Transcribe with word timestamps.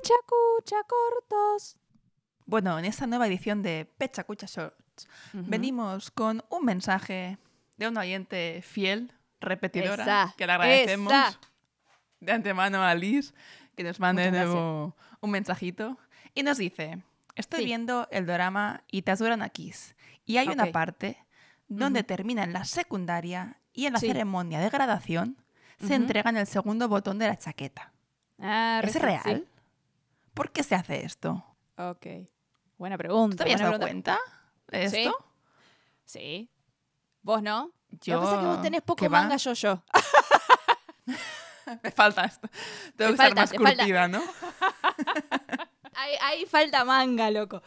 Pecha 0.00 0.14
Cucha 0.26 0.76
Cortos. 0.86 1.76
Bueno, 2.46 2.78
en 2.78 2.84
esta 2.84 3.08
nueva 3.08 3.26
edición 3.26 3.62
de 3.62 3.84
Pecha 3.98 4.22
Cucha 4.22 4.46
Shorts 4.46 5.08
venimos 5.32 6.12
con 6.12 6.44
un 6.50 6.64
mensaje 6.64 7.36
de 7.76 7.88
una 7.88 8.02
oyente 8.02 8.62
fiel, 8.62 9.12
repetidora, 9.40 10.04
Esa, 10.04 10.34
que 10.36 10.46
le 10.46 10.52
agradecemos 10.52 11.12
esa. 11.12 11.40
de 12.20 12.30
antemano 12.32 12.80
a 12.84 12.94
Liz, 12.94 13.34
que 13.76 13.82
nos 13.82 13.98
mande 13.98 14.22
de 14.22 14.30
nuevo 14.30 14.94
un 15.20 15.30
mensajito. 15.32 15.98
Y 16.32 16.44
nos 16.44 16.58
dice, 16.58 17.02
estoy 17.34 17.60
Sí. 17.60 17.64
viendo 17.64 18.06
el 18.12 18.24
drama 18.24 18.84
Itazuran 18.92 19.48
Kiss 19.50 19.96
y 20.24 20.36
hay 20.36 20.46
una 20.48 20.64
Ok. 20.66 20.70
parte 20.72 21.24
donde 21.66 22.00
Ujú. 22.00 22.06
termina 22.06 22.44
en 22.44 22.52
la 22.52 22.64
secundaria 22.64 23.60
y 23.72 23.86
en 23.86 23.94
la 23.94 23.98
Sí. 23.98 24.06
ceremonia 24.06 24.60
de 24.60 24.70
graduación 24.70 25.38
se 25.80 25.86
Ujú. 25.86 25.94
entregan 25.94 26.36
el 26.36 26.46
segundo 26.46 26.88
botón 26.88 27.18
de 27.18 27.26
la 27.26 27.36
chaqueta. 27.36 27.92
Ah, 28.38 28.80
¿Es 28.84 28.94
real? 28.94 29.22
sí. 29.24 29.44
¿Por 30.38 30.52
qué 30.52 30.62
se 30.62 30.74
hace 30.76 31.04
esto? 31.04 31.44
Ok. 31.76 32.06
Buena 32.78 32.96
pregunta. 32.96 33.32
¿Tú 33.32 33.36
te 33.38 33.42
habías 33.42 33.60
dado 33.60 33.78
pregunta. 33.78 34.18
cuenta 34.68 34.78
de 34.78 34.88
Sí. 34.88 34.96
esto? 34.98 35.18
Sí. 36.04 36.50
¿Vos 37.22 37.42
no? 37.42 37.72
Yo... 37.90 38.14
Lo 38.14 38.20
que 38.20 38.24
pasa 38.26 38.36
es 38.36 38.40
que 38.42 38.46
vos 38.46 38.62
tenés 38.62 38.82
poco 38.82 39.08
manga 39.10 39.36
yo-yo. 39.36 39.82
Me 41.82 41.90
falta 41.90 42.24
esto. 42.24 42.48
Tengo 42.96 42.96
Te 42.96 43.04
que 43.06 43.10
estar 43.10 43.26
falta, 43.26 43.40
más 43.42 43.50
te 43.50 43.58
falta. 43.58 43.76
curtida, 43.78 44.08
¿no? 44.08 44.22
Ahí, 46.00 46.14
ahí 46.22 46.46
falta 46.46 46.84
manga, 46.84 47.28
loco. 47.28 47.60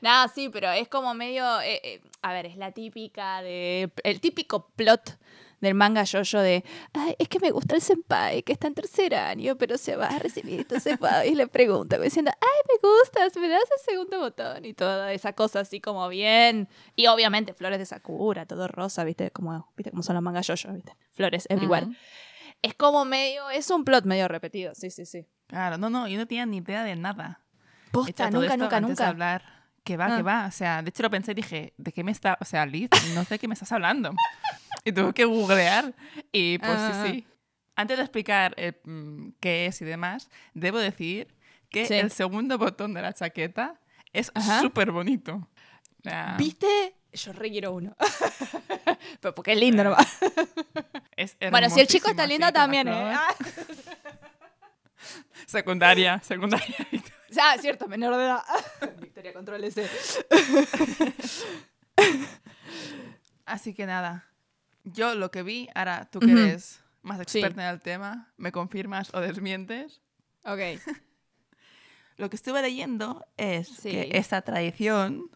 Nada, 0.00 0.28
sí, 0.28 0.48
pero 0.48 0.70
es 0.70 0.88
como 0.88 1.12
medio. 1.12 1.60
eh, 1.60 1.78
eh, 1.84 2.00
a 2.22 2.32
ver, 2.32 2.46
es 2.46 2.56
la 2.56 2.72
típica 2.72 3.42
de. 3.42 3.92
El 4.02 4.20
típico 4.22 4.70
plot 4.70 5.18
del 5.60 5.74
manga 5.74 6.04
yo-yo 6.04 6.40
de. 6.40 6.64
Ay, 6.92 7.14
es 7.18 7.28
que 7.28 7.40
me 7.40 7.50
gusta 7.50 7.74
el 7.74 7.80
senpai 7.80 8.42
que 8.42 8.52
está 8.52 8.66
en 8.66 8.74
tercer 8.74 9.14
año, 9.14 9.56
pero 9.56 9.78
se 9.78 9.96
va 9.96 10.06
a 10.06 10.18
recibir. 10.18 10.60
Entonces 10.60 10.98
va 11.02 11.26
y 11.26 11.34
le 11.34 11.46
pregunta, 11.48 11.96
como 11.96 12.04
diciendo, 12.04 12.30
ay, 12.40 12.60
me 12.68 12.88
gustas, 12.88 13.36
me 13.36 13.48
das 13.48 13.62
el 13.62 13.84
segundo 13.84 14.18
botón 14.20 14.64
y 14.64 14.74
toda 14.74 15.12
esa 15.12 15.32
cosa 15.32 15.60
así 15.60 15.80
como 15.80 16.08
bien. 16.08 16.68
Y 16.96 17.06
obviamente 17.06 17.54
flores 17.54 17.78
de 17.78 17.86
Sakura, 17.86 18.46
todo 18.46 18.68
rosa, 18.68 19.04
¿viste? 19.04 19.30
Como, 19.30 19.72
¿viste 19.76 19.90
cómo 19.90 20.02
son 20.02 20.14
los 20.14 20.22
mangas 20.22 20.46
yo-yo, 20.46 20.72
¿viste? 20.72 20.96
Flores 21.12 21.46
everywhere. 21.48 21.86
Ujú. 21.86 21.94
Es 22.62 22.74
como 22.74 23.04
medio. 23.04 23.50
Es 23.50 23.70
un 23.70 23.84
plot 23.84 24.04
medio 24.04 24.28
repetido, 24.28 24.74
sí, 24.74 24.90
sí, 24.90 25.06
sí. 25.06 25.26
Claro, 25.46 25.78
no, 25.78 25.90
no, 25.90 26.08
yo 26.08 26.18
no 26.18 26.26
tenía 26.26 26.46
ni 26.46 26.58
idea 26.58 26.84
de 26.84 26.96
nada. 26.96 27.40
Posta, 27.92 28.30
nunca, 28.30 28.56
nunca, 28.56 28.80
de 28.80 28.86
nunca. 28.86 29.08
hablar. 29.08 29.57
Que 29.88 29.96
va, 29.96 30.06
Ah. 30.12 30.16
que 30.18 30.22
va. 30.22 30.46
O 30.46 30.50
sea, 30.50 30.82
de 30.82 30.90
hecho 30.90 31.02
lo 31.02 31.08
pensé 31.10 31.32
y 31.32 31.34
dije, 31.36 31.72
¿de 31.78 31.92
qué 31.92 32.04
me 32.04 32.12
está...? 32.12 32.36
O 32.42 32.44
sea, 32.44 32.66
Liz, 32.66 32.90
no 33.14 33.24
sé 33.24 33.34
de 33.34 33.38
qué 33.38 33.48
me 33.48 33.54
estás 33.54 33.72
hablando. 33.72 34.12
y 34.84 34.92
tuve 34.92 35.14
que 35.14 35.24
googlear. 35.24 35.94
Y 36.30 36.58
pues 36.58 36.70
Ah, 36.70 36.90
ah, 36.92 37.06
sí, 37.06 37.12
sí. 37.12 37.26
Antes 37.74 37.96
de 37.96 38.02
explicar 38.04 38.52
eh, 38.58 38.78
mm, 38.84 39.30
qué 39.40 39.64
es 39.64 39.80
y 39.80 39.86
demás, 39.86 40.28
debo 40.52 40.76
decir 40.78 41.34
que 41.70 41.86
Sí. 41.86 41.94
el 41.94 42.10
segundo 42.10 42.58
botón 42.58 42.92
de 42.92 43.00
la 43.00 43.14
chaqueta 43.14 43.80
es 44.12 44.30
súper 44.60 44.90
bonito. 44.92 45.48
Sea, 46.02 46.34
¿Viste? 46.36 46.94
Yo 47.14 47.32
re 47.32 47.50
quiero 47.50 47.72
uno. 47.72 47.96
Pero 49.20 49.34
porque 49.34 49.52
es 49.54 49.58
lindo 49.58 49.84
nomás. 49.84 50.06
es 51.16 51.34
Bueno, 51.50 51.70
si 51.70 51.80
el 51.80 51.86
chico 51.86 52.10
está 52.10 52.26
lindo 52.26 52.52
también, 52.52 52.88
¿eh? 52.88 53.14
Secundaria, 55.46 56.20
secundaria. 56.22 56.76
ah, 57.40 57.56
cierto, 57.60 57.88
menor 57.88 58.16
de 58.16 58.24
edad. 58.24 58.42
Victoria, 59.00 59.32
control 59.32 59.64
ese. 59.64 59.88
Así 63.46 63.72
que 63.74 63.86
nada, 63.86 64.26
yo 64.84 65.14
lo 65.14 65.30
que 65.30 65.42
vi, 65.42 65.68
ahora 65.74 66.08
tú 66.10 66.20
que 66.20 66.32
eres 66.32 66.80
más 67.02 67.16
Sí. 67.26 67.38
experta 67.38 67.66
en 67.66 67.74
el 67.74 67.80
tema, 67.80 68.32
me 68.36 68.52
confirmas 68.52 69.12
o 69.14 69.20
desmientes. 69.20 70.00
Ok. 70.44 70.60
Lo 72.16 72.28
que 72.28 72.36
estuve 72.36 72.60
leyendo 72.60 73.26
es 73.36 73.68
Sí. 73.68 73.90
que 73.90 74.10
esta 74.14 74.42
tradición 74.42 75.30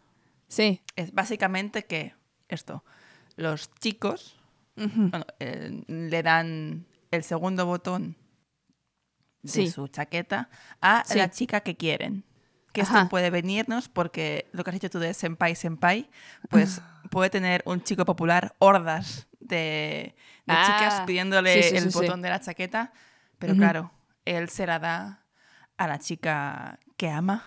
Sí. 0.49 0.83
es 0.97 1.13
básicamente 1.13 1.85
que 1.85 2.15
esto, 2.49 2.85
los 3.37 3.71
chicos 3.81 4.37
bueno, 4.77 5.25
eh, 5.39 5.83
le 5.87 6.23
dan 6.23 6.87
el 7.11 7.23
segundo 7.25 7.65
botón 7.67 8.17
de 9.43 9.71
su 9.71 9.89
chaqueta 9.89 10.49
a 10.81 11.05
Sí. 11.07 11.19
la 11.19 11.31
chica 11.31 11.61
que 11.61 11.77
quieren. 11.77 12.25
Que 12.73 12.83
Ajá. 12.83 12.99
esto 13.01 13.09
puede 13.11 13.29
venirnos 13.31 13.89
porque 13.89 14.49
lo 14.53 14.65
que 14.65 14.71
has 14.71 14.75
dicho 14.75 14.89
tú 14.89 14.99
de 14.99 15.13
senpai 15.13 15.55
senpai, 15.55 16.09
pues 16.49 16.79
Ah. 16.81 17.03
puede 17.11 17.29
tener 17.29 17.63
un 17.67 17.83
chico 17.83 18.05
popular 18.07 18.55
hordas 18.61 19.27
de, 19.41 20.15
de 20.47 20.55
chicas 20.55 20.95
Ah, 21.01 21.05
pidiéndole 21.07 21.63
sí, 21.63 21.69
sí, 21.71 21.77
el 21.77 21.91
botón 21.91 22.23
de 22.23 22.31
la 22.31 22.41
chaqueta, 22.41 22.93
pero 23.39 23.53
Ujú. 23.53 23.61
claro, 23.61 23.93
él 24.25 24.49
se 24.49 24.67
la 24.67 24.79
da 24.79 25.23
a 25.77 25.87
la 25.87 25.99
chica 25.99 26.79
que 26.97 27.11
ama 27.11 27.45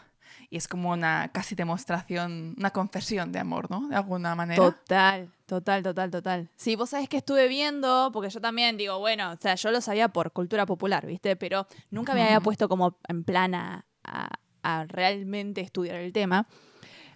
y 0.49 0.57
es 0.57 0.67
como 0.67 0.91
una 0.91 1.29
casi 1.33 1.55
demostración, 1.55 2.55
una 2.57 2.71
confesión 2.71 3.31
de 3.31 3.39
amor, 3.39 3.69
¿no? 3.71 3.87
De 3.87 3.95
alguna 3.95 4.35
manera. 4.35 4.61
Total, 4.61 5.29
total, 5.45 5.83
total, 5.83 6.11
total. 6.11 6.49
Sí, 6.55 6.75
vos 6.75 6.89
sabés 6.89 7.09
que 7.09 7.17
estuve 7.17 7.47
viendo, 7.47 8.09
porque 8.13 8.29
yo 8.29 8.41
también 8.41 8.77
digo, 8.77 8.99
bueno, 8.99 9.31
o 9.31 9.37
sea, 9.39 9.55
yo 9.55 9.71
lo 9.71 9.81
sabía 9.81 10.09
por 10.09 10.31
cultura 10.31 10.65
popular, 10.65 11.05
¿viste? 11.05 11.35
Pero 11.35 11.67
nunca 11.91 12.13
me 12.13 12.23
había 12.23 12.37
Ujú. 12.37 12.43
puesto 12.45 12.69
como 12.69 12.97
en 13.07 13.23
plan 13.23 13.55
a, 13.55 13.85
a- 14.03 14.29
a 14.63 14.85
realmente 14.85 15.61
estudiar 15.61 15.97
el 15.97 16.11
tema. 16.11 16.47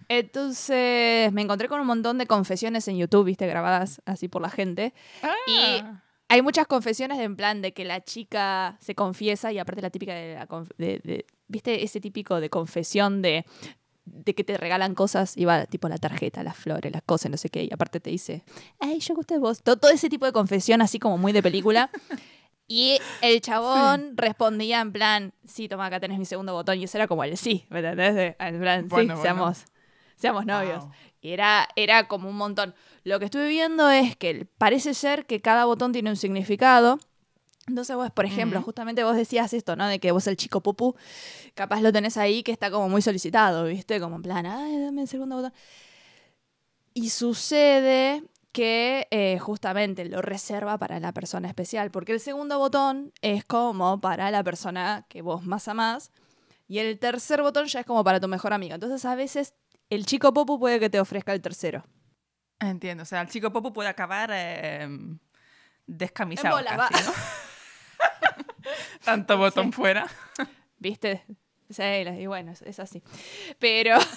Entonces 0.07 1.31
me 1.33 1.41
encontré 1.41 1.67
con 1.67 1.79
un 1.79 1.87
montón 1.87 2.17
de 2.17 2.25
confesiones 2.27 2.87
en 2.87 2.97
YouTube, 2.97 3.25
¿viste? 3.25 3.47
Grabadas 3.47 4.01
así 4.05 4.27
por 4.27 4.41
la 4.41 4.49
gente. 4.49 4.93
Y 5.47 5.79
Ah. 5.83 6.03
hay 6.27 6.41
muchas 6.41 6.67
confesiones 6.67 7.17
de 7.19 7.23
en 7.25 7.35
plan 7.35 7.61
de 7.61 7.73
que 7.73 7.85
la 7.85 8.01
chica 8.01 8.77
se 8.81 8.95
confiesa 8.95 9.51
y 9.51 9.59
aparte 9.59 9.81
la 9.81 9.89
típica 9.91 10.13
de, 10.13 10.33
la 10.35 10.47
de- 10.77 10.99
de- 11.03 11.25
¿viste? 11.49 11.83
Ese 11.83 11.99
típico 11.99 12.39
de 12.39 12.49
confesión 12.49 13.21
de, 13.21 13.45
de 14.05 14.33
que 14.33 14.43
te 14.45 14.57
regalan 14.57 14.95
cosas 14.95 15.35
y 15.35 15.43
va 15.43 15.65
tipo 15.65 15.89
la 15.89 15.97
tarjeta, 15.97 16.41
las 16.43 16.55
flores, 16.55 16.91
las 16.93 17.01
cosas, 17.03 17.29
no 17.29 17.35
sé 17.37 17.49
qué, 17.49 17.63
y 17.65 17.69
aparte 17.73 17.99
te 17.99 18.09
dice, 18.09 18.43
ay, 18.79 18.99
yo 19.01 19.13
gusto 19.15 19.33
de 19.33 19.39
vos. 19.41 19.61
Todo, 19.61 19.75
todo 19.77 19.91
ese 19.91 20.09
tipo 20.09 20.25
de 20.25 20.31
confesión 20.31 20.81
así 20.81 20.97
como 20.99 21.17
muy 21.17 21.33
de 21.33 21.43
película. 21.43 21.89
Y 22.71 22.99
el 23.21 23.41
chabón 23.41 24.13
respondía 24.15 24.79
en 24.79 24.91
plan, 24.93 25.33
sí, 25.43 25.67
toma, 25.67 25.87
acá 25.87 25.99
tenés 25.99 26.19
mi 26.19 26.25
segundo 26.25 26.53
botón. 26.53 26.77
Y 26.79 26.83
eso 26.83 26.97
era 26.99 27.07
como 27.07 27.23
el 27.23 27.35
sí, 27.35 27.65
¿me 27.69 27.79
entendés? 27.79 28.35
En 28.39 28.59
plan, 28.59 28.87
Bueno, 28.87 29.15
sí, 29.15 29.19
bueno. 29.19 29.21
seamos, 29.23 29.65
seamos 30.15 30.45
novios. 30.45 30.83
Wow. 30.83 30.93
Y 31.21 31.31
era, 31.31 31.67
era 31.75 32.07
como 32.07 32.29
un 32.29 32.35
montón. 32.37 32.75
Lo 33.03 33.17
que 33.17 33.25
estuve 33.25 33.47
viendo 33.47 33.89
es 33.89 34.15
que 34.15 34.45
parece 34.59 34.93
ser 34.93 35.25
que 35.25 35.41
cada 35.41 35.65
botón 35.65 35.91
tiene 35.93 36.11
un 36.11 36.15
significado. 36.15 36.99
Entonces 37.69 37.95
vos, 37.95 38.11
por 38.11 38.25
ejemplo, 38.25 38.61
justamente 38.61 39.03
vos 39.03 39.15
decías 39.15 39.53
esto, 39.53 39.75
¿no? 39.75 39.87
De 39.87 39.99
que 39.99 40.11
vos 40.11 40.25
el 40.27 40.35
chico 40.35 40.61
pupu, 40.61 40.95
capaz 41.53 41.81
lo 41.81 41.93
tenés 41.93 42.17
ahí 42.17 42.41
que 42.41 42.51
está 42.51 42.71
como 42.71 42.89
muy 42.89 43.01
solicitado, 43.01 43.65
¿viste? 43.65 43.99
Como 43.99 44.15
en 44.15 44.21
plan, 44.23 44.45
ay, 44.45 44.79
dame 44.81 45.03
el 45.03 45.07
segundo 45.07 45.35
botón. 45.35 45.53
Y 46.95 47.11
sucede 47.11 48.23
que 48.51 49.07
eh, 49.11 49.37
justamente 49.37 50.05
lo 50.05 50.21
reserva 50.23 50.79
para 50.79 50.99
la 50.99 51.13
persona 51.13 51.47
especial, 51.47 51.91
porque 51.91 52.13
el 52.13 52.19
segundo 52.19 52.57
botón 52.57 53.13
es 53.21 53.45
como 53.45 53.99
para 54.01 54.31
la 54.31 54.43
persona 54.43 55.05
que 55.07 55.21
vos 55.21 55.45
más 55.45 55.67
amás, 55.67 56.11
y 56.67 56.79
el 56.79 56.97
tercer 56.97 57.41
botón 57.41 57.67
ya 57.67 57.81
es 57.81 57.85
como 57.85 58.03
para 58.03 58.19
tu 58.19 58.27
mejor 58.27 58.53
amiga. 58.53 58.75
Entonces 58.75 59.05
a 59.05 59.15
veces 59.15 59.53
el 59.89 60.05
chico 60.05 60.33
popu 60.33 60.59
puede 60.59 60.79
que 60.79 60.89
te 60.89 60.99
ofrezca 60.99 61.33
el 61.33 61.41
tercero. 61.41 61.83
Entiendo, 62.59 63.03
o 63.03 63.05
sea, 63.05 63.21
el 63.21 63.29
chico 63.29 63.53
popo 63.53 63.71
puede 63.71 63.89
acabar 63.89 64.31
eh, 64.33 64.87
descamisado 65.87 66.59
En 66.59 66.65
bola, 66.65 66.89
casi, 66.89 67.05
¿no? 67.05 67.13
Tanto 69.03 69.37
botón 69.37 69.67
Sí. 69.67 69.71
fuera. 69.73 70.07
¿Viste? 70.77 71.23
Sí, 71.69 71.83
y 71.83 72.25
bueno, 72.27 72.51
es- 72.51 72.79
así. 72.79 73.01
Pero. 73.59 73.97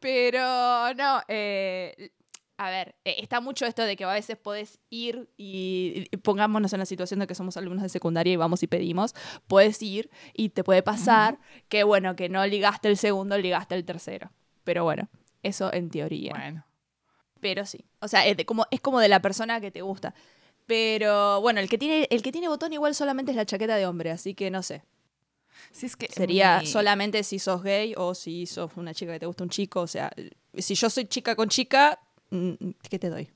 Pero 0.00 0.94
no, 0.94 1.22
eh, 1.28 2.10
a 2.56 2.70
ver, 2.70 2.96
eh, 3.04 3.16
está 3.18 3.40
mucho 3.40 3.66
esto 3.66 3.82
de 3.84 3.96
que 3.96 4.04
a 4.04 4.12
veces 4.12 4.36
podés 4.36 4.80
ir 4.90 5.30
y, 5.36 6.08
y 6.10 6.16
pongámonos 6.18 6.72
en 6.72 6.80
la 6.80 6.86
situación 6.86 7.20
de 7.20 7.26
que 7.26 7.34
somos 7.34 7.56
alumnos 7.56 7.82
de 7.82 7.88
secundaria 7.88 8.32
y 8.32 8.36
vamos 8.36 8.62
y 8.62 8.66
pedimos, 8.66 9.14
puedes 9.46 9.80
ir 9.82 10.10
y 10.34 10.50
te 10.50 10.64
puede 10.64 10.82
pasar 10.82 11.38
que 11.68 11.84
bueno, 11.84 12.16
que 12.16 12.28
no 12.28 12.44
ligaste 12.46 12.88
el 12.88 12.96
segundo, 12.96 13.38
ligaste 13.38 13.74
el 13.74 13.84
tercero. 13.84 14.30
Pero 14.64 14.84
bueno, 14.84 15.08
eso 15.42 15.72
en 15.72 15.88
teoría. 15.90 16.32
Bueno, 16.34 16.66
Pero 17.40 17.64
sí. 17.64 17.86
O 18.00 18.08
sea, 18.08 18.26
es, 18.26 18.36
de 18.36 18.44
como, 18.44 18.66
es 18.70 18.80
como 18.80 19.00
de 19.00 19.08
la 19.08 19.22
persona 19.22 19.60
que 19.60 19.70
te 19.70 19.82
gusta. 19.82 20.14
Pero 20.68 21.40
bueno, 21.40 21.58
el 21.60 21.68
que, 21.68 21.78
tiene, 21.78 22.06
el 22.10 22.22
que 22.22 22.30
tiene 22.30 22.46
botón 22.46 22.72
igual 22.72 22.94
solamente 22.94 23.32
es 23.32 23.36
la 23.36 23.44
chaqueta 23.46 23.74
de 23.74 23.86
hombre, 23.86 24.10
así 24.12 24.34
que 24.34 24.50
no 24.50 24.62
sé. 24.62 24.82
sí 25.72 25.86
es 25.86 25.96
que 25.96 26.06
Sería 26.08 26.60
mi- 26.60 26.66
solamente 26.66 27.24
si 27.24 27.38
sos 27.40 27.62
gay 27.62 27.94
o 27.96 28.14
si 28.14 28.46
sos 28.46 28.70
una 28.76 28.92
chica 28.94 29.12
que 29.14 29.18
te 29.20 29.26
gusta 29.26 29.42
un 29.44 29.50
chico. 29.50 29.80
O 29.80 29.86
sea, 29.86 30.12
si 30.56 30.74
yo 30.76 30.88
soy 30.90 31.06
chica 31.06 31.34
con 31.34 31.48
chica, 31.48 31.98
mm, 32.30 32.52
¿qué 32.88 32.98
te 32.98 33.08
doy? 33.10 33.28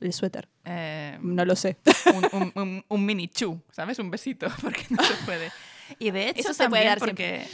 El 0.00 0.12
suéter. 0.12 0.48
eh, 0.64 1.18
No 1.22 1.44
lo 1.44 1.56
sé. 1.56 1.78
un, 2.14 2.28
un- 2.42 2.52
un- 2.54 2.84
un 2.86 3.06
mini 3.06 3.28
chu, 3.28 3.60
¿sabes? 3.72 3.98
Un 3.98 4.10
besito, 4.10 4.46
porque 4.62 4.84
no 4.90 5.02
se 5.02 5.14
puede. 5.24 5.50
Y 5.98 6.10
de 6.10 6.28
hecho 6.28 6.40
Eso 6.40 6.54
se 6.54 6.68
puede 6.68 6.84
dar 6.84 6.98
porque 6.98 7.46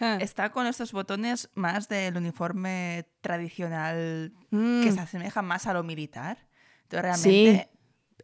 Ah. 0.00 0.18
está 0.20 0.50
con 0.50 0.66
estos 0.66 0.92
botones 0.92 1.48
más 1.54 1.88
del 1.88 2.16
uniforme 2.16 3.06
tradicional 3.22 4.32
que 4.50 4.56
Mm. 4.56 4.94
se 4.94 5.00
asemeja 5.00 5.42
más 5.42 5.66
a 5.66 5.72
lo 5.74 5.82
militar. 5.82 6.38
Entonces 6.84 7.02
realmente 7.02 7.68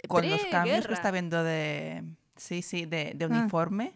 con 0.08 0.28
los 0.28 0.44
cambios 0.46 0.86
que 0.86 0.94
está 0.94 1.10
viendo 1.10 1.42
de 1.44 2.04
sí, 2.36 2.62
sí, 2.62 2.86
de, 2.86 3.12
de 3.14 3.24
Ah. 3.24 3.28
uniforme. 3.28 3.94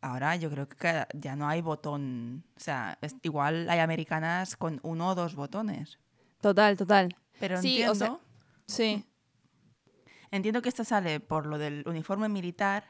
Ahora 0.00 0.34
yo 0.36 0.50
creo 0.50 0.68
que 0.68 1.06
ya 1.14 1.36
no 1.36 1.48
hay 1.48 1.60
botón. 1.62 2.44
O 2.56 2.60
sea, 2.60 2.98
es- 3.02 3.14
igual 3.22 3.68
hay 3.70 3.78
americanas 3.78 4.56
con 4.56 4.80
uno 4.82 5.10
o 5.10 5.14
dos 5.14 5.34
botones. 5.36 5.98
Total, 6.40 6.76
total. 6.76 7.16
Pero 7.38 7.60
Sí, 7.62 7.84
o 7.84 7.94
sea- 7.94 8.08
entiendo, 8.08 8.20
Sí. 8.66 9.04
entiendo 10.30 10.62
que 10.62 10.68
esto 10.68 10.84
sale 10.84 11.20
por 11.20 11.46
lo 11.46 11.58
del 11.58 11.84
uniforme 11.86 12.28
militar, 12.28 12.84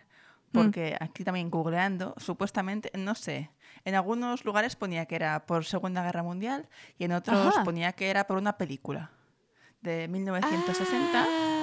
Mm. 0.52 0.58
porque 0.58 0.96
aquí 1.00 1.24
también 1.24 1.50
googleando, 1.50 2.14
supuestamente, 2.18 2.90
no 2.96 3.14
sé, 3.14 3.50
en 3.84 3.94
algunos 3.94 4.44
lugares 4.44 4.76
ponía 4.76 5.06
que 5.06 5.16
era 5.16 5.44
por 5.46 5.64
Segunda 5.64 6.02
Guerra 6.02 6.22
Mundial 6.22 6.68
y 6.98 7.04
en 7.04 7.12
otros 7.12 7.54
Ajá. 7.56 7.64
ponía 7.64 7.92
que 7.92 8.08
era 8.10 8.26
por 8.26 8.36
una 8.38 8.56
película 8.58 9.10
de 9.80 10.08
1960 10.08 11.24
Ah, 11.26 11.61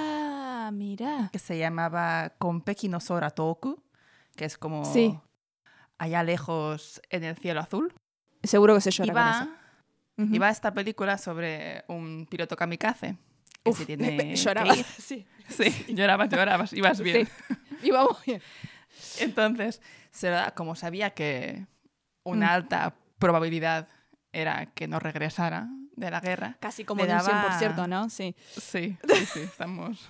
mira. 0.70 1.28
que 1.32 1.38
se 1.38 1.58
llamaba 1.58 2.30
Konpeki 2.38 2.88
no 2.88 3.00
Sora 3.00 3.30
Toku, 3.30 3.82
que 4.36 4.44
es 4.44 4.56
como 4.58 4.84
Sí. 4.84 5.18
allá 5.98 6.22
lejos 6.22 7.00
en 7.10 7.24
el 7.24 7.36
cielo 7.36 7.60
azul. 7.60 7.92
Seguro 8.42 8.74
que 8.74 8.80
se 8.80 8.90
llora 8.90 9.06
Y 10.16 10.32
con 10.32 10.42
va 10.42 10.50
esta 10.50 10.72
película 10.72 11.18
sobre 11.18 11.84
un 11.88 12.26
piloto 12.30 12.56
kamikaze. 12.56 13.16
Que 13.62 13.70
Uf, 13.70 13.78
se 13.78 13.86
tiene 13.86 14.34
llorabas. 14.36 14.78
Sí. 14.98 15.26
Sí, 15.48 15.94
llorabas, 15.94 16.28
llorabas, 16.30 16.72
ibas 16.72 17.00
bien. 17.00 17.26
Sí. 17.26 17.54
Y 17.82 17.90
vamos 17.90 18.18
bien. 18.24 18.40
Entonces, 19.18 19.80
como 20.54 20.74
sabía 20.76 21.10
que 21.10 21.66
una 22.24 22.46
Mm. 22.48 22.50
alta 22.50 22.94
probabilidad 23.18 23.88
era 24.32 24.66
que 24.66 24.86
no 24.88 24.98
regresara 25.00 25.68
de 25.96 26.10
la 26.10 26.20
guerra, 26.20 26.56
Casi 26.60 26.84
como 26.84 27.04
de 27.04 27.12
un 27.12 27.18
daba- 27.18 27.58
100%, 27.58 27.86
¿no? 27.88 28.08
Sí. 28.08 28.34
sí, 28.52 28.96
sí, 29.08 29.26
sí, 29.26 29.40
estamos 29.40 30.08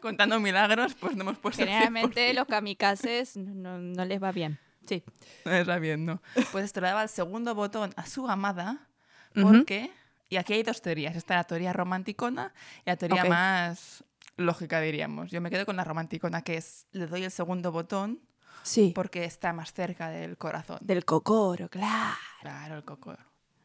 contando 0.00 0.38
milagros, 0.40 0.94
pues 0.94 1.14
no 1.16 1.22
hemos 1.22 1.38
puesto 1.38 1.62
el 1.62 1.68
Generalmente 1.68 2.32
100%. 2.32 2.34
los 2.34 2.46
kamikazes 2.46 3.36
no, 3.36 3.78
no 3.78 4.04
les 4.04 4.22
va 4.22 4.32
bien. 4.32 4.58
Sí. 4.86 5.02
No 5.44 5.52
está 5.52 5.78
bien, 5.78 6.04
no. 6.04 6.20
Pues 6.52 6.64
esto 6.66 6.80
le 6.80 6.88
daba 6.88 7.02
el 7.02 7.08
segundo 7.08 7.54
botón 7.54 7.92
a 7.96 8.06
su 8.06 8.28
amada 8.28 8.88
porque, 9.34 9.90
y 10.28 10.36
aquí 10.36 10.52
hay 10.52 10.62
dos 10.62 10.80
teorías, 10.82 11.16
está 11.16 11.34
la 11.36 11.44
teoría 11.44 11.72
romanticona 11.72 12.52
y 12.84 12.90
la 12.90 12.96
teoría 12.96 13.24
más 13.24 14.04
lógica, 14.36 14.80
diríamos. 14.80 15.30
Yo 15.30 15.40
me 15.40 15.50
quedo 15.50 15.64
con 15.66 15.76
la 15.76 15.84
romanticona, 15.84 16.42
que 16.42 16.56
es, 16.56 16.86
le 16.92 17.06
doy 17.06 17.24
el 17.24 17.30
segundo 17.30 17.72
botón 17.72 18.20
Sí. 18.62 18.92
porque 18.94 19.24
está 19.24 19.52
más 19.52 19.72
cerca 19.74 20.08
del 20.08 20.38
corazón. 20.38 20.78
Del 20.80 21.04
cocoro, 21.04 21.68
claro. 21.68 22.14
Claro, 22.40 22.76
el 22.76 22.84
coco. 22.84 23.14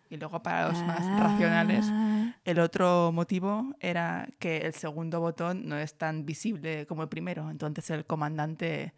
Y 0.09 0.17
luego 0.17 0.41
para 0.41 0.67
los 0.69 0.81
más 0.83 1.05
racionales, 1.19 1.85
Ah. 1.89 2.33
el 2.43 2.59
otro 2.59 3.11
motivo 3.11 3.75
era 3.79 4.27
que 4.39 4.57
el 4.57 4.73
segundo 4.73 5.19
botón 5.19 5.67
no 5.67 5.77
es 5.77 5.95
tan 5.97 6.25
visible 6.25 6.87
como 6.87 7.03
el 7.03 7.09
primero, 7.09 7.49
entonces 7.51 7.89
el 7.91 8.05
comandante 8.05 8.93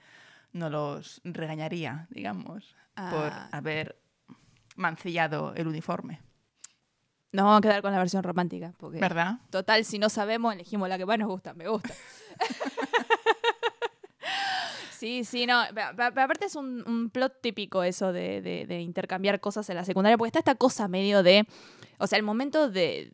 no 0.53 0.69
los 0.69 1.19
regañaría, 1.25 2.07
digamos, 2.11 2.75
por 2.95 3.29
Ah. 3.33 3.49
haber 3.51 3.97
mancillado 4.77 5.53
el 5.55 5.67
uniforme, 5.67 6.21
Nos 7.33 7.45
vamos 7.45 7.59
a 7.59 7.61
quedar 7.61 7.81
con 7.81 7.93
la 7.93 7.97
versión 7.99 8.23
romántica. 8.23 8.73
Porque, 8.77 8.99
¿verdad? 8.99 9.39
total, 9.49 9.85
si 9.85 9.97
no 9.99 10.09
sabemos, 10.09 10.53
elegimos 10.53 10.89
la 10.89 10.97
que 10.97 11.05
más 11.05 11.17
nos 11.17 11.29
gusta. 11.29 11.53
Me 11.53 11.67
gusta. 11.69 11.93
Sí, 15.01 15.23
sí, 15.23 15.47
no. 15.47 15.63
pa- 15.73 16.05
Aparte 16.07 16.45
es 16.45 16.55
un, 16.55 16.87
un 16.87 17.09
plot 17.09 17.41
típico 17.41 17.81
eso 17.81 18.13
de, 18.13 18.39
de- 18.43 18.67
de 18.67 18.81
intercambiar 18.81 19.39
cosas 19.39 19.67
en 19.71 19.75
la 19.77 19.83
secundaria, 19.83 20.15
porque 20.15 20.27
está 20.27 20.39
esta 20.39 20.53
cosa 20.55 20.87
medio 20.87 21.23
de. 21.23 21.47
O 21.97 22.05
sea, 22.05 22.17
el 22.19 22.23
momento 22.23 22.69
de 22.69 23.11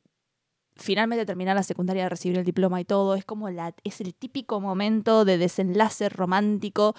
finalmente 0.75 1.25
terminar 1.25 1.56
la 1.56 1.63
secundaria, 1.63 2.04
de 2.04 2.10
recibir 2.10 2.38
el 2.38 2.44
diploma 2.44 2.81
y 2.81 2.84
todo, 2.86 3.16
es 3.16 3.24
como 3.24 3.50
la. 3.50 3.74
es 3.86 4.01
el 4.01 4.13
típico 4.13 4.60
momento 4.60 5.24
de 5.24 5.38
desenlace 5.38 6.10
romántico 6.10 6.94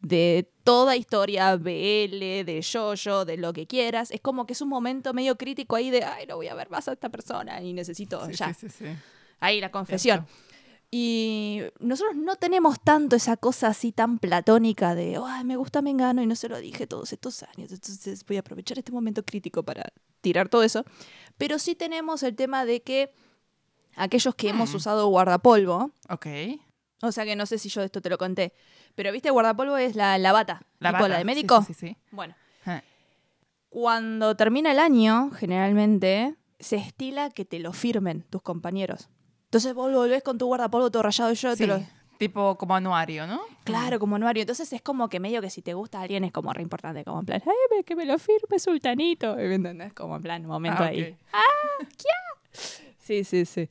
de 0.00 0.50
toda 0.62 0.94
historia 0.94 1.56
BL, 1.56 2.44
de 2.44 2.60
yo-yo, 2.62 3.24
de 3.24 3.38
lo 3.38 3.54
que 3.54 3.66
quieras. 3.66 4.10
Es 4.10 4.20
como 4.20 4.44
que 4.44 4.52
es 4.52 4.60
un 4.60 4.68
momento 4.68 5.14
medio 5.14 5.36
crítico 5.38 5.74
ahí 5.74 5.88
de 5.90 6.04
ay, 6.04 6.26
no 6.26 6.36
voy 6.36 6.48
a 6.48 6.54
ver 6.54 6.68
más 6.68 6.86
a 6.88 6.92
esta 6.92 7.08
persona 7.08 7.62
y 7.62 7.72
necesito 7.72 8.24
Sí, 8.26 8.34
ya. 8.34 8.52
sí, 8.52 8.68
sí, 8.68 8.84
sí. 8.84 8.90
Ahí 9.40 9.60
la 9.62 9.70
confesión. 9.70 10.26
Y 10.90 11.60
nosotros 11.80 12.14
no 12.16 12.36
tenemos 12.36 12.80
tanto 12.80 13.16
esa 13.16 13.36
cosa 13.36 13.66
así 13.68 13.90
tan 13.90 14.18
platónica 14.18 14.94
de, 14.94 15.18
ay, 15.24 15.42
me 15.44 15.56
gusta 15.56 15.82
Mengano 15.82 16.22
y 16.22 16.26
no 16.26 16.36
se 16.36 16.48
lo 16.48 16.58
dije 16.60 16.86
todos 16.86 17.12
estos 17.12 17.42
años, 17.42 17.72
entonces 17.72 18.24
voy 18.26 18.36
a 18.36 18.40
aprovechar 18.40 18.78
este 18.78 18.92
momento 18.92 19.24
crítico 19.24 19.64
para 19.64 19.92
tirar 20.20 20.48
todo 20.48 20.62
eso. 20.62 20.84
Pero 21.36 21.58
sí 21.58 21.74
tenemos 21.74 22.22
el 22.22 22.36
tema 22.36 22.64
de 22.64 22.82
que 22.82 23.12
aquellos 23.96 24.34
que 24.36 24.50
hemos 24.50 24.72
Mm. 24.72 24.76
usado 24.76 25.08
guardapolvo, 25.08 25.90
Ok. 26.08 26.26
o 27.02 27.10
sea 27.10 27.24
que 27.24 27.34
no 27.34 27.46
sé 27.46 27.58
si 27.58 27.68
yo 27.68 27.82
esto 27.82 28.00
te 28.00 28.08
lo 28.08 28.16
conté, 28.18 28.52
pero 28.94 29.10
viste, 29.10 29.30
guardapolvo 29.30 29.76
es 29.76 29.96
la, 29.96 30.16
la 30.18 30.32
bata, 30.32 30.62
La 30.78 30.90
tipo 30.90 31.02
bata, 31.02 31.08
la 31.08 31.18
de 31.18 31.24
médico. 31.24 31.62
Sí, 31.66 31.74
sí, 31.74 31.88
sí. 31.88 31.96
Bueno, 32.12 32.34
cuando 33.68 34.36
termina 34.36 34.70
el 34.70 34.78
año, 34.78 35.30
generalmente, 35.32 36.36
se 36.60 36.76
estila 36.76 37.30
que 37.30 37.44
te 37.44 37.58
lo 37.58 37.72
firmen 37.72 38.22
tus 38.30 38.40
compañeros. 38.42 39.08
Entonces 39.54 39.72
vos 39.72 39.92
volvés 39.92 40.20
con 40.24 40.36
tu 40.36 40.46
guardapolvo 40.46 40.90
todo 40.90 41.04
rayado 41.04 41.30
y 41.30 41.36
yo 41.36 41.50
te 41.50 41.56
Sí, 41.58 41.66
lo... 41.66 41.80
tipo 42.18 42.58
como 42.58 42.74
anuario, 42.74 43.24
¿no? 43.28 43.40
Claro, 43.62 44.00
como 44.00 44.16
anuario. 44.16 44.40
Entonces 44.40 44.72
es 44.72 44.82
como 44.82 45.08
que 45.08 45.20
medio 45.20 45.40
que 45.40 45.48
si 45.48 45.62
te 45.62 45.74
gusta 45.74 46.00
alguien 46.00 46.24
es 46.24 46.32
como 46.32 46.52
re 46.52 46.60
importante, 46.60 47.04
como 47.04 47.20
en 47.20 47.26
plan, 47.26 47.42
ay, 47.46 47.84
que 47.84 47.94
me 47.94 48.04
lo 48.04 48.18
firme 48.18 48.58
sultanito. 48.58 49.36
¿Me 49.36 49.54
entendés? 49.54 49.92
Como 49.92 50.16
en 50.16 50.22
plan, 50.22 50.42
un 50.42 50.48
momento 50.48 50.82
Ah, 50.82 50.86
ahí. 50.86 51.16
ok. 51.82 51.88
Sí, 52.98 53.22
sí, 53.22 53.44
sí. 53.44 53.68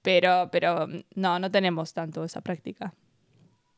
Pero, 0.00 0.48
pero 0.50 0.86
no, 1.16 1.38
no 1.38 1.50
tenemos 1.50 1.92
tanto 1.92 2.24
esa 2.24 2.40
práctica. 2.40 2.94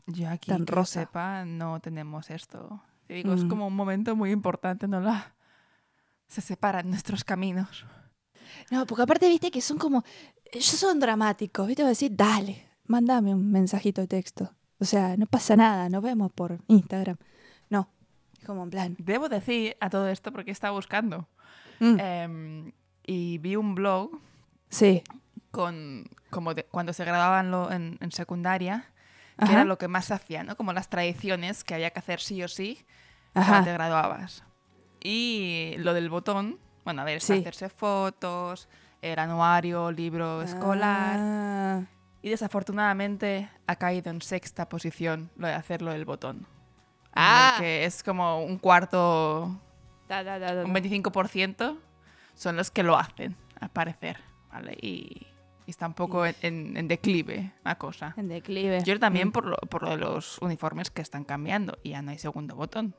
Yo 0.06 0.28
aquí, 0.28 0.50
Tan 0.52 0.64
que 0.64 0.70
yo 0.70 0.76
rosa. 0.76 1.00
sepa, 1.00 1.44
no 1.44 1.80
tenemos 1.80 2.30
esto. 2.30 2.80
Te 3.08 3.14
digo, 3.14 3.32
es 3.32 3.42
Mm. 3.42 3.48
como 3.48 3.66
un 3.66 3.74
momento 3.74 4.14
muy 4.14 4.30
importante, 4.30 4.86
¿no? 4.86 5.00
La... 5.00 5.34
Se 6.28 6.40
separan 6.40 6.88
nuestros 6.90 7.24
caminos. 7.24 7.84
No, 8.70 8.84
porque 8.86 9.02
aparte, 9.02 9.28
viste 9.28 9.50
que 9.50 9.60
son 9.62 9.78
como, 9.78 10.04
ellos 10.52 10.66
son 10.66 11.00
dramáticos, 11.00 11.66
viste, 11.66 11.82
voy 11.82 11.88
a 11.88 11.90
decir, 11.90 12.12
dale, 12.14 12.66
mándame 12.86 13.34
un 13.34 13.50
mensajito 13.50 14.00
de 14.00 14.08
texto. 14.08 14.54
O 14.80 14.84
sea, 14.84 15.16
no 15.16 15.26
pasa 15.26 15.56
nada, 15.56 15.88
nos 15.88 16.02
vemos 16.02 16.30
por 16.32 16.58
Instagram. 16.68 17.16
No, 17.68 17.88
como 18.46 18.62
en 18.62 18.70
plan. 18.70 18.96
Debo 18.98 19.28
decir 19.28 19.76
a 19.80 19.90
todo 19.90 20.08
esto 20.08 20.32
porque 20.32 20.50
estaba 20.52 20.72
buscando. 20.74 21.28
mm, 21.80 21.96
em, 22.00 22.72
y 23.06 23.38
vi 23.38 23.56
un 23.56 23.74
blog 23.74 24.10
sí. 24.68 25.02
con 25.50 26.04
como 26.30 26.52
de- 26.54 26.64
cuando 26.64 26.92
se 26.92 27.04
graduaban 27.04 27.50
lo- 27.50 27.70
en, 27.72 27.96
en 28.00 28.12
secundaria, 28.12 28.90
que 29.38 29.44
Ajá. 29.44 29.52
era 29.54 29.64
lo 29.64 29.78
que 29.78 29.88
más 29.88 30.10
hacía, 30.10 30.42
¿no? 30.44 30.56
Como 30.56 30.72
las 30.72 30.88
tradiciones 30.90 31.62
que 31.64 31.74
había 31.74 31.90
que 31.90 32.00
hacer 32.00 32.20
sí 32.20 32.42
o 32.42 32.48
sí 32.48 32.78
Ajá. 33.34 33.48
cuando 33.52 33.66
te 33.66 33.72
graduabas. 33.72 34.42
Y 35.02 35.74
lo 35.78 35.94
del 35.94 36.10
botón, 36.10 36.58
bueno, 36.84 37.02
a 37.02 37.04
ver, 37.04 37.18
es 37.18 37.24
Sí. 37.24 37.34
hacerse 37.34 37.68
fotos, 37.68 38.68
el 39.02 39.18
anuario, 39.18 39.90
libro 39.92 40.42
escolar. 40.42 41.16
Ah, 41.18 41.80
Y 42.22 42.30
desafortunadamente 42.30 43.48
ha 43.66 43.76
caído 43.76 44.10
en 44.10 44.20
sexta 44.22 44.68
posición 44.68 45.30
lo 45.36 45.46
de 45.46 45.54
hacerlo 45.54 45.92
del 45.92 46.04
botón. 46.04 46.46
Ah. 47.14 47.54
Que 47.58 47.84
es 47.84 48.02
como 48.02 48.44
un 48.44 48.58
cuarto, 48.58 49.56
da, 50.08 50.22
da, 50.24 50.38
da, 50.38 50.64
un 50.64 50.72
da. 50.72 50.80
25% 50.80 51.76
son 52.34 52.56
los 52.56 52.70
que 52.70 52.82
lo 52.82 52.96
hacen, 52.96 53.36
al 53.60 53.70
parecer. 53.70 54.18
¿vale? 54.52 54.76
Y, 54.80 55.26
y 55.66 55.70
está 55.70 55.86
un 55.86 55.94
poco 55.94 56.24
en, 56.26 56.34
en- 56.42 56.76
en 56.76 56.88
declive 56.88 57.52
la 57.64 57.76
cosa. 57.76 58.14
En 58.16 58.28
declive. 58.28 58.82
Yo 58.84 58.98
también 58.98 59.28
Mm. 59.28 59.32
por, 59.32 59.44
lo, 59.46 59.56
por 59.56 59.82
lo 59.82 59.90
de 59.90 59.96
los 59.98 60.38
uniformes 60.38 60.90
que 60.90 61.02
están 61.02 61.24
cambiando 61.24 61.78
y 61.82 61.90
ya 61.90 62.02
no 62.02 62.10
hay 62.10 62.18
segundo 62.18 62.54
botón. 62.56 62.94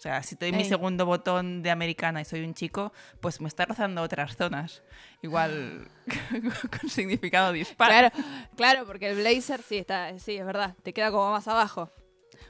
O 0.00 0.02
sea, 0.02 0.22
si 0.22 0.34
doy 0.34 0.50
mi 0.50 0.64
segundo 0.64 1.04
botón 1.04 1.62
de 1.62 1.70
americana 1.70 2.22
y 2.22 2.24
soy 2.24 2.42
un 2.42 2.54
chico, 2.54 2.90
pues 3.20 3.38
me 3.42 3.48
está 3.48 3.66
rozando 3.66 4.00
otras 4.00 4.34
zonas. 4.34 4.82
Igual 5.20 5.90
con 6.80 6.88
significado 6.88 7.52
dispar. 7.52 7.88
Claro, 7.90 8.10
claro, 8.56 8.86
porque 8.86 9.10
el 9.10 9.16
blazer 9.18 9.60
sí 9.62 9.76
está, 9.76 10.18
sí, 10.18 10.38
es 10.38 10.46
verdad, 10.46 10.74
te 10.82 10.94
queda 10.94 11.10
como 11.10 11.30
más 11.30 11.46
abajo. 11.48 11.90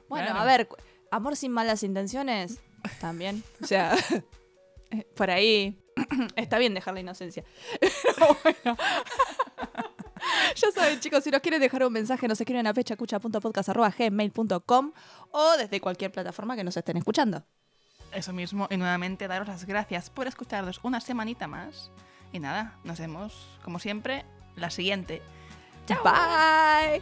Bueno, 0.08 0.26
Claro. 0.26 0.40
a 0.40 0.44
ver, 0.44 0.68
amor 1.10 1.34
sin 1.34 1.50
malas 1.50 1.82
intenciones, 1.82 2.60
también. 3.00 3.42
O 3.60 3.66
sea, 3.66 3.96
eh, 4.92 5.04
por 5.16 5.32
ahí 5.32 5.76
está 6.36 6.56
bien 6.58 6.72
dejar 6.72 6.94
la 6.94 7.00
inocencia. 7.00 7.42
Pero 7.80 8.38
bueno. 8.44 8.78
Ya 10.56 10.70
saben, 10.72 10.98
chicos, 11.00 11.24
si 11.24 11.30
nos 11.30 11.40
quieren 11.40 11.60
dejar 11.60 11.84
un 11.84 11.92
mensaje, 11.92 12.26
nos 12.28 12.40
escriben 12.40 12.66
a 12.66 12.72
fechacucha.podcast.gmail.com 12.74 14.92
o 15.30 15.56
desde 15.56 15.80
cualquier 15.80 16.12
plataforma 16.12 16.56
que 16.56 16.64
nos 16.64 16.76
estén 16.76 16.96
escuchando. 16.96 17.44
Eso 18.12 18.32
mismo, 18.32 18.66
y 18.70 18.76
nuevamente 18.76 19.28
daros 19.28 19.46
las 19.48 19.66
gracias 19.66 20.10
por 20.10 20.26
escucharnos 20.26 20.80
una 20.82 21.00
semanita 21.00 21.46
más. 21.46 21.92
Y 22.32 22.40
nada, 22.40 22.78
nos 22.84 22.98
vemos, 22.98 23.46
como 23.62 23.78
siempre, 23.78 24.24
la 24.56 24.70
siguiente. 24.70 25.22
Bye. 25.88 27.00